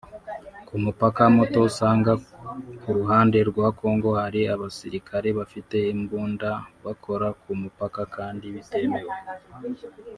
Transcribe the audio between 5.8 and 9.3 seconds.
imbunda bakora ku mupaka kandi bitemewe